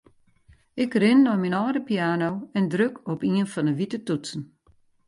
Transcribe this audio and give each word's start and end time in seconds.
Ik 0.83 0.91
rin 1.01 1.21
nei 1.23 1.37
myn 1.39 1.57
âlde 1.61 1.81
piano 1.89 2.29
en 2.57 2.65
druk 2.73 2.95
op 3.11 3.19
ien 3.29 3.51
fan 3.53 3.69
'e 3.69 3.73
wite 3.79 3.99
toetsen. 4.07 4.41